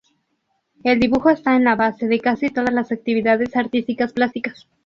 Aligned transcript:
El 0.83 0.99
dibujo 0.99 1.29
está 1.29 1.55
en 1.55 1.63
la 1.63 1.75
base 1.75 2.07
de 2.07 2.19
casi 2.19 2.49
todas 2.49 2.73
las 2.73 2.91
actividades 2.91 3.55
artísticas 3.55 4.13
plásticas. 4.13 4.67